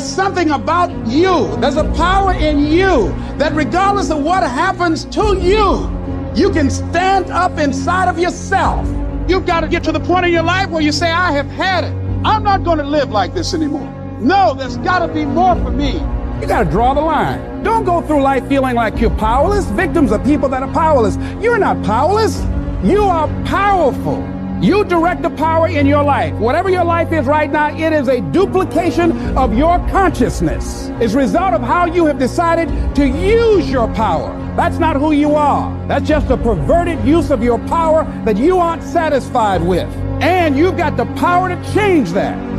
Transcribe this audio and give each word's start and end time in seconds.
There's 0.00 0.12
something 0.12 0.50
about 0.52 0.90
you. 1.06 1.54
There's 1.56 1.76
a 1.76 1.84
power 1.92 2.32
in 2.32 2.60
you 2.60 3.10
that 3.36 3.52
regardless 3.52 4.10
of 4.10 4.24
what 4.24 4.42
happens 4.42 5.04
to 5.16 5.36
you, 5.36 5.90
you 6.34 6.50
can 6.50 6.70
stand 6.70 7.26
up 7.26 7.58
inside 7.58 8.08
of 8.08 8.18
yourself. 8.18 8.88
You've 9.28 9.44
got 9.44 9.60
to 9.60 9.68
get 9.68 9.84
to 9.84 9.92
the 9.92 10.00
point 10.00 10.24
in 10.24 10.32
your 10.32 10.42
life 10.42 10.70
where 10.70 10.80
you 10.80 10.90
say, 10.90 11.10
I 11.10 11.32
have 11.32 11.48
had 11.48 11.84
it. 11.84 11.92
I'm 12.24 12.42
not 12.42 12.64
going 12.64 12.78
to 12.78 12.84
live 12.84 13.10
like 13.10 13.34
this 13.34 13.52
anymore. 13.52 13.86
No, 14.20 14.54
there's 14.54 14.78
got 14.78 15.06
to 15.06 15.12
be 15.12 15.26
more 15.26 15.54
for 15.56 15.70
me. 15.70 15.92
You 16.40 16.46
got 16.46 16.64
to 16.64 16.70
draw 16.70 16.94
the 16.94 17.02
line. 17.02 17.62
Don't 17.62 17.84
go 17.84 18.00
through 18.00 18.22
life 18.22 18.48
feeling 18.48 18.76
like 18.76 18.98
you're 19.00 19.14
powerless. 19.18 19.66
Victims 19.66 20.12
are 20.12 20.24
people 20.24 20.48
that 20.48 20.62
are 20.62 20.72
powerless. 20.72 21.18
You're 21.42 21.58
not 21.58 21.84
powerless. 21.84 22.40
You 22.82 23.02
are 23.02 23.28
powerful. 23.44 24.22
You 24.60 24.84
direct 24.84 25.22
the 25.22 25.30
power 25.30 25.68
in 25.68 25.86
your 25.86 26.04
life. 26.04 26.34
Whatever 26.34 26.68
your 26.68 26.84
life 26.84 27.12
is 27.12 27.24
right 27.24 27.50
now, 27.50 27.74
it 27.74 27.94
is 27.94 28.08
a 28.08 28.20
duplication 28.20 29.34
of 29.34 29.56
your 29.56 29.78
consciousness. 29.88 30.90
It's 31.00 31.14
a 31.14 31.16
result 31.16 31.54
of 31.54 31.62
how 31.62 31.86
you 31.86 32.04
have 32.04 32.18
decided 32.18 32.68
to 32.96 33.08
use 33.08 33.70
your 33.70 33.88
power. 33.94 34.36
That's 34.56 34.76
not 34.78 34.96
who 34.96 35.12
you 35.12 35.34
are. 35.34 35.74
That's 35.88 36.06
just 36.06 36.28
a 36.28 36.36
perverted 36.36 37.02
use 37.06 37.30
of 37.30 37.42
your 37.42 37.58
power 37.68 38.04
that 38.26 38.36
you 38.36 38.58
aren't 38.58 38.82
satisfied 38.82 39.62
with. 39.62 39.88
And 40.20 40.58
you've 40.58 40.76
got 40.76 40.98
the 40.98 41.06
power 41.14 41.48
to 41.48 41.72
change 41.72 42.10
that. 42.10 42.49